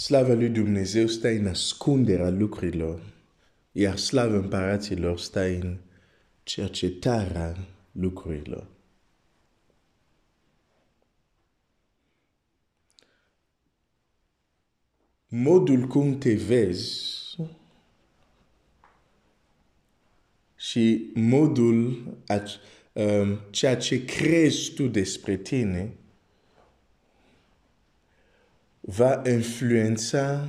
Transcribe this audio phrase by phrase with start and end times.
[0.00, 3.02] Slava lui Dumnezeu stă în ascunderea lucrurilor,
[3.72, 5.78] iar slava împăraților stă în
[6.42, 7.56] cercetarea
[7.92, 8.66] lucrurilor.
[15.28, 17.36] Modul cum te vezi
[20.56, 22.02] și modul
[22.92, 25.94] um, ceea ce crezi tu despre tine
[28.96, 30.48] va influența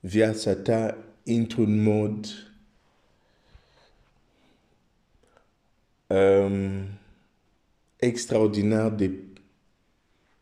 [0.00, 2.26] viața ta într-un mod
[6.06, 6.88] um,
[7.96, 9.10] extraordinar de,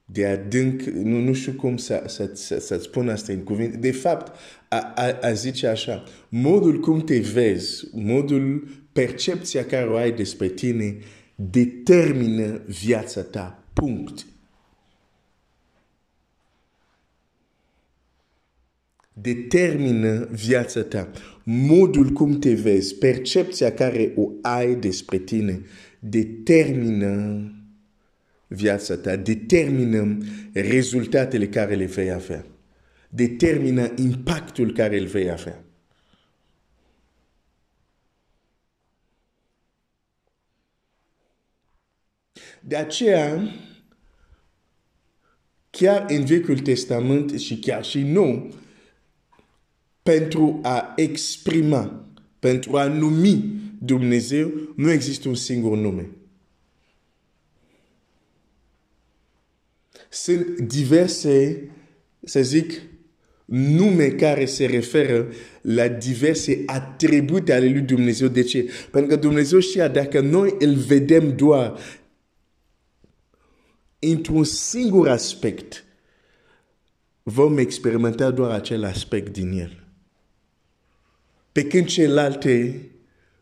[0.05, 3.77] de adânc, nu, nu știu cum să, să, să, să spun asta în cuvinte.
[3.77, 4.39] De fapt,
[4.69, 10.49] a, a, a zice așa, modul cum te vezi, modul, percepția care o ai despre
[10.49, 10.99] tine,
[11.35, 13.65] determină viața ta.
[13.73, 14.27] Punct.
[19.13, 21.11] Determină viața ta.
[21.45, 25.63] Modul cum te vezi, percepția care o ai despre tine,
[25.99, 27.47] determină
[28.47, 30.19] viața ta, determină
[30.53, 32.47] rezultatele care le vei avea,
[33.09, 35.65] determină impactul care îl vei avea.
[42.65, 43.43] De aceea,
[45.71, 48.55] chiar în Vechiul Testament și chiar și nou,
[50.03, 52.07] pentru a exprima,
[52.39, 56.11] pentru a numi Dumnezeu, nu există un singur nume.
[60.09, 61.63] Sunt diverse,
[62.25, 62.83] să zic,
[63.45, 68.29] nume care se referă la diverse atribute ale lui Dumnezeu.
[68.29, 68.71] De ce?
[68.91, 71.79] Pentru că Dumnezeu știa dacă noi îl vedem doar
[73.99, 75.85] într-un singur aspect,
[77.23, 79.82] vom experimenta doar acel aspect din el
[81.53, 82.81] pe când celelalte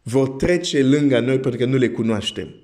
[0.03, 2.60] vor trece lângă noi pentru că nu le cunoaștem.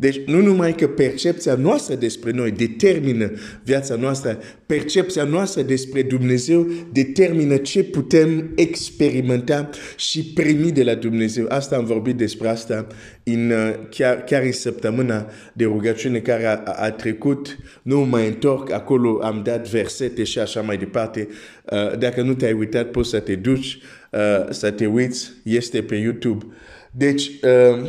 [0.00, 3.30] Deci nu numai că percepția noastră despre noi determină
[3.64, 11.46] viața noastră, percepția noastră despre Dumnezeu determină ce putem experimenta și primi de la Dumnezeu.
[11.48, 12.86] Asta am vorbit despre asta
[13.22, 17.56] în, uh, chiar, chiar în săptămâna de rugăciune care a, a trecut.
[17.82, 21.28] Nu mă întorc, acolo am dat versete și așa mai departe.
[21.72, 23.78] Uh, dacă nu te-ai uitat, poți să te duci,
[24.10, 26.46] uh, să te uiți, este pe YouTube.
[26.90, 27.88] Deci, uh,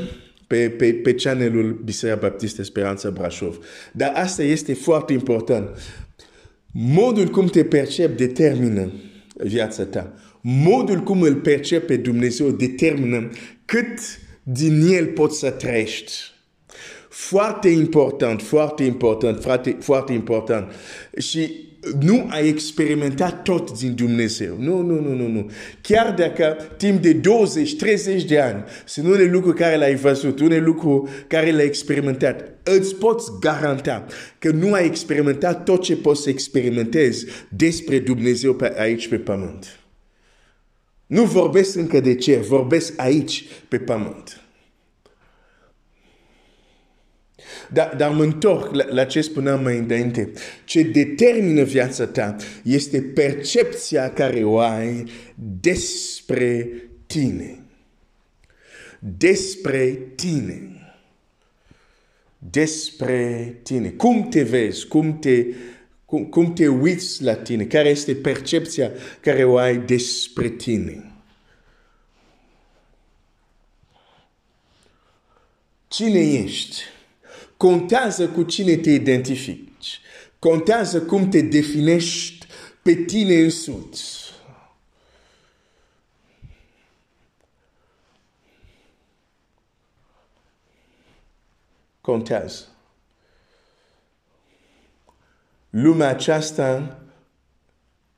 [0.49, 3.57] pe, pe, pe channelul Biserica Baptistă Speranța Brașov.
[3.91, 5.69] Dar asta este foarte important.
[6.71, 8.91] Modul cum te percep determină
[9.35, 10.13] viața ta.
[10.41, 13.29] Modul cum îl percep pe Dumnezeu determină
[13.65, 13.99] cât
[14.43, 16.11] din el poți să trăiești.
[17.09, 20.71] Foarte important, foarte important, foarte, foarte important.
[21.17, 21.68] Și
[21.99, 24.55] nu ai experimentat tot din Dumnezeu.
[24.59, 25.49] Nu, nu, nu, nu, nu.
[25.81, 27.19] Chiar dacă timp de
[28.21, 32.95] 20-30 de ani sunt unele lucruri care le-ai văzut, unele lucruri care le-ai experimentat, îți
[32.95, 34.05] poți garanta
[34.39, 39.79] că nu ai experimentat tot ce poți să experimentezi despre Dumnezeu pe aici pe pământ.
[41.05, 44.38] Nu vorbesc încă de cer, vorbesc aici pe pământ.
[47.69, 50.31] Dar, dar mă întorc la, la ce spuneam mai înainte.
[50.65, 55.03] Ce determină viața ta este percepția care o ai
[55.59, 56.69] despre
[57.05, 57.63] tine.
[58.99, 60.73] Despre tine.
[62.37, 63.89] Despre tine.
[63.89, 64.87] Cum te vezi?
[64.87, 65.45] Cum te,
[66.05, 67.65] cum, cum te uiți la tine?
[67.65, 71.03] Care este percepția care o ai despre tine?
[75.87, 76.81] Cine ești?
[77.59, 80.01] Contează cu cine te identifici.
[80.39, 82.47] Contează cum te definești
[82.81, 84.31] pe tine însuți.
[92.01, 92.65] Contează.
[95.69, 97.01] Lumea aceasta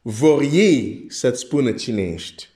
[0.01, 2.50] vor ei să-ți spună cine ești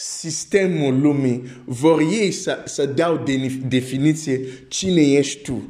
[0.00, 5.68] sistemul lumii vor ei să, să dau de, definiție cine ești tu,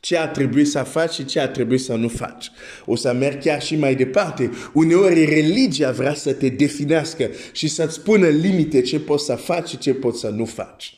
[0.00, 2.50] ce ar trebui să faci și ce ar trebui să nu faci.
[2.84, 4.50] O să merg chiar și mai departe.
[4.72, 9.78] Uneori religia vrea să te definească și să-ți spună limite ce poți să faci și
[9.78, 10.96] ce poți să nu faci.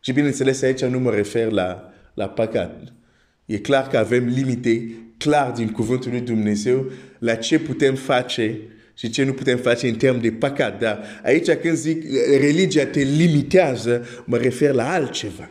[0.00, 2.92] Și bineînțeles aici nu mă refer la, la păcat.
[3.46, 8.60] E clar că avem limite clar din cuvântul lui Dumnezeu la ce putem face
[8.94, 10.78] și ce nu putem face în termen de păcat.
[10.78, 12.02] Dar aici când zic
[12.38, 15.50] religia te limitează, mă refer la altceva.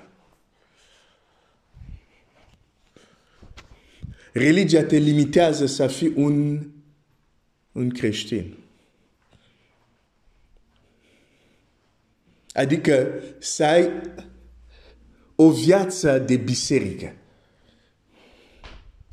[4.33, 6.67] Religia te limitează să fii un,
[7.71, 8.57] un creștin.
[12.53, 13.89] Adică să ai
[15.35, 17.15] o viață de biserică.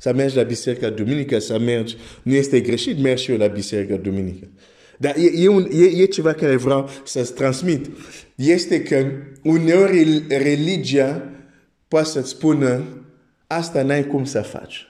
[0.01, 3.95] Să mergi la biserica duminică, să mergi, nu este greșit, mergi și eu la biserica
[3.95, 4.47] duminică.
[4.97, 7.89] Dar e, e, un, e, e ceva care vreau să-ți transmit.
[8.35, 9.11] Este că
[9.43, 11.31] uneori religia
[11.87, 12.83] poate să-ți spună
[13.47, 14.87] asta n-ai cum să faci.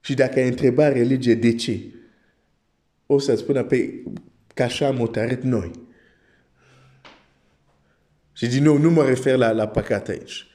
[0.00, 1.80] Și dacă ai întrebat religie de ce,
[3.06, 4.02] o să-ți spună, pe, păi,
[4.54, 5.70] ca așa am hotărât noi.
[8.32, 10.46] Și din nou, nu mă refer la, la păcat aici.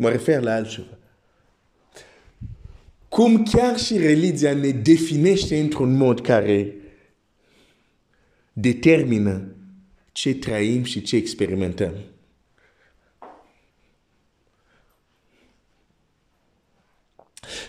[0.00, 0.98] Mă refer la altceva.
[3.08, 6.74] Cum chiar și religia ne definește într-un mod care
[8.52, 9.54] determină
[10.12, 11.92] ce trăim și ce experimentăm.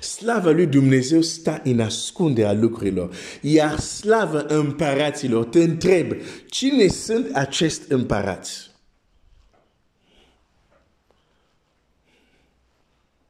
[0.01, 3.15] Slava lui Dumnezeu stă în ascunderea lucrurilor.
[3.41, 6.11] Iar slava împăraților te întreb,
[6.45, 8.70] cine sunt acești împărați?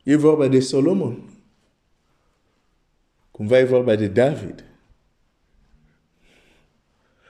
[0.03, 1.29] E vorba de Solomon.
[3.31, 4.65] Cumva e vorba de David.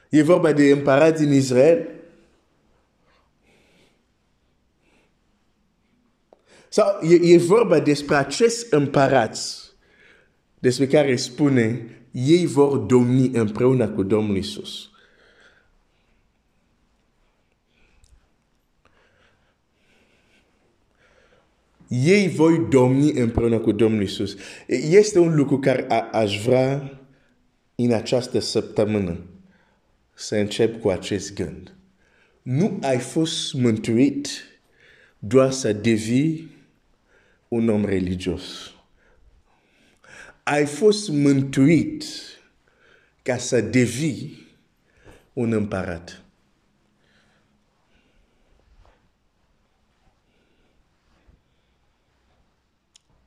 [0.10, 1.88] E vorba de împărați din Israel.
[6.70, 9.72] Sau e, e vorba despre acest împărați
[10.60, 14.91] despre care spune ei vor domni împreună cu Domnul Isus.
[21.94, 24.36] Ei voi domni împreună cu Domnul Isus.
[24.68, 27.00] Este un lucru care a, aș vrea
[27.76, 29.20] în această săptămână
[30.14, 31.76] să încep cu acest gând.
[32.42, 34.28] Nu ai fost mântuit
[35.20, 36.50] doar să devii
[37.48, 38.72] un om religios.
[40.44, 42.04] Ai fost mântuit
[43.22, 44.48] ca să devii
[45.34, 46.21] un împărat.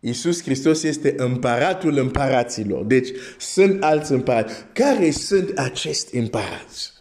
[0.07, 2.85] Iisus Hristos este împăratul împăraților.
[2.85, 3.09] Deci
[3.39, 4.55] sunt alți împărați.
[4.73, 6.93] Care sunt acești împărați?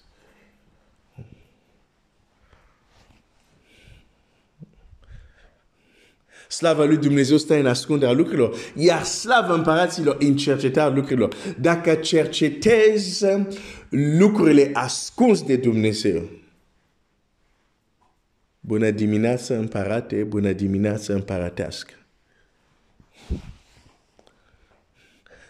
[6.48, 11.36] Slava lui Dumnezeu stă în ascunderea lucrurilor, iar slava împăraților în cercetarea lucrurilor.
[11.60, 13.26] Dacă cercetezi
[13.90, 16.30] lucrurile ascuns de Dumnezeu,
[18.66, 21.94] Bună dimineața, împărate, bună dimineața, împăratească.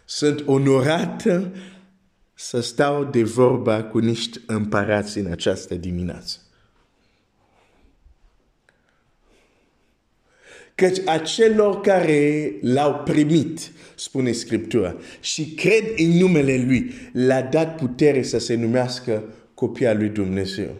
[0.06, 1.24] Sunt onorat
[2.34, 6.38] să stau de vorba cu niște împărați în această dimineață.
[10.76, 18.24] Căci acelor care l-au primit, spune Scriptura, și cred în numele Lui, l-a dat putere
[18.24, 19.24] să se numească
[19.54, 20.76] copia lui Dumnezeu.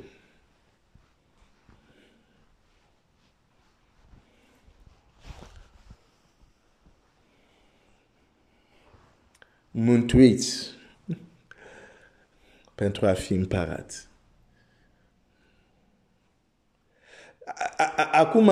[9.76, 10.70] Mântuiți
[12.76, 14.08] pentru a fi împărat.
[18.12, 18.52] Acum,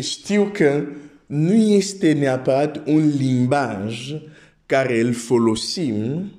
[0.00, 0.84] știu că
[1.26, 4.14] nu este neapărat un limbaj
[4.66, 6.32] care îl folosim,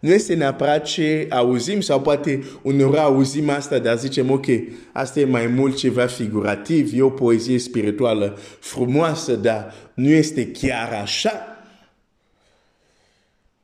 [0.00, 4.46] nu este neapărat ce auzim sau poate uneori auzim asta, dar zicem, ok,
[4.92, 10.92] asta e mai mult ceva figurativ, e o poezie spirituală frumoasă, dar nu este chiar
[10.92, 11.49] așa.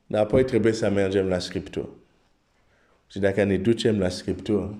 [0.06, 1.88] Dar apoi trebuie să mergem la Scriptură.
[3.10, 4.78] Și dacă ne ducem la Scriptură,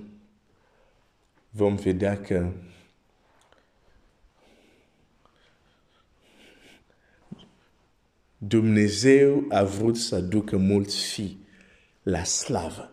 [1.51, 2.53] vom vedea că
[8.39, 11.47] Dumnezeu a vrut să ducă mulți fii
[12.03, 12.91] la slavă.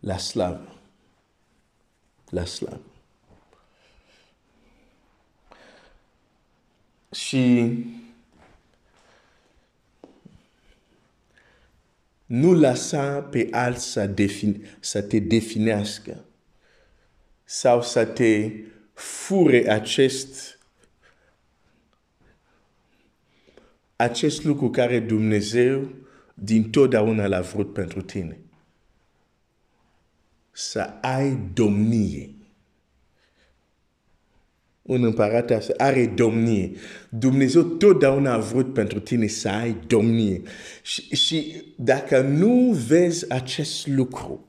[0.00, 0.74] La slavă.
[2.30, 2.97] La slavă.
[7.26, 7.74] Și
[12.26, 16.24] nu lăsa pe alți să, defin, să te definească
[17.44, 18.50] sau să te
[18.92, 20.58] fure acest
[23.96, 25.90] acest lucru care Dumnezeu
[26.34, 28.38] din totdeauna l-a vrut pentru tine.
[30.50, 32.37] Să ai domnie.
[34.88, 36.70] Un împărat are domnie.
[37.08, 40.42] Dumnezeu totdeauna a vrut pentru tine să ai domnie.
[40.82, 44.48] Și, și dacă nu vezi acest lucru,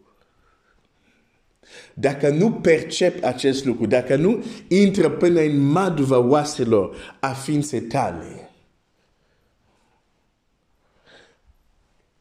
[1.93, 8.49] dacă nu percepi acest lucru, dacă nu intră până în maduva oaselor a ființei tale,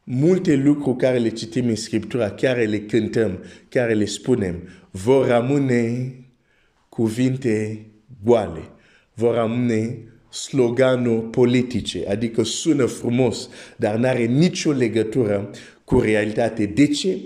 [0.03, 6.13] multe lucruri care le citim în Scriptura, care le cântăm, care le spunem, vor rămâne
[6.89, 7.85] cuvinte
[8.23, 8.69] goale,
[9.13, 9.97] vor rămâne
[10.29, 15.49] sloganuri politice, adică sună frumos, dar nu are nicio legătură
[15.83, 16.65] cu realitate.
[16.65, 17.17] De ce?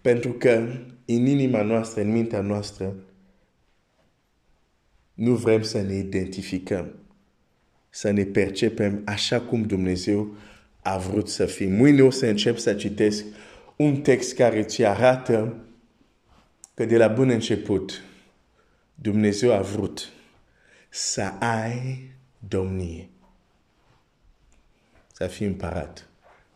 [0.00, 0.68] Pentru că
[1.04, 2.94] în inima noastră, în mintea noastră,
[5.14, 6.94] nu vrem să ne identificăm,
[7.90, 10.34] să ne percepem așa cum Dumnezeu
[10.82, 11.72] a vrut să fim.
[11.72, 13.24] Mâine o să încep să citesc
[13.76, 15.56] un text care ți arată
[16.74, 18.02] că de la bun început
[18.94, 20.08] Dumnezeu a vrut
[20.88, 22.10] să ai
[22.48, 23.08] domnie.
[25.12, 26.08] Să fii împărat.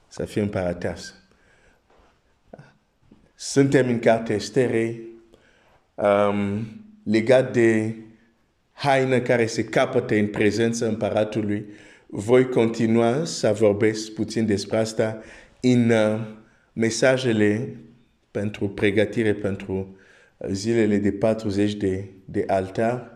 [0.08, 1.12] Să fii împărateasă.
[3.34, 5.00] Suntem în cartea Estere
[5.94, 6.66] um,
[7.04, 7.94] legat de
[8.72, 11.66] haină care se capătă în prezența împăratului.
[12.06, 15.22] Voi continua să vorbesc puțin despre asta
[15.60, 16.20] în uh,
[16.72, 17.76] mesajele
[18.30, 19.96] pentru pregătire pentru
[20.48, 23.12] zilele de 40 de, de altar.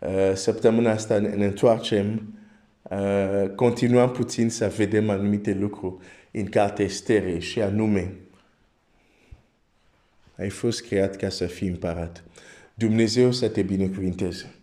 [0.00, 2.34] Uh, săptămâna asta ne întoarcem,
[2.82, 8.14] uh, continuăm puțin să vedem anumite lucruri în cartea Estere și anume
[10.36, 12.24] ai fost creat ca să fii împărat.
[12.74, 14.54] Dumnezeu să te binecuvinteze.